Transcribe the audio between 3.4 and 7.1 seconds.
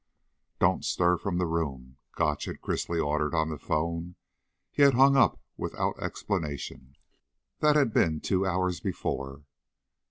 the phone. He had hung up without explanation.